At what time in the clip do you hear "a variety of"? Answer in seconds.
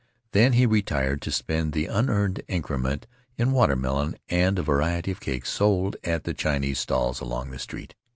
4.57-5.19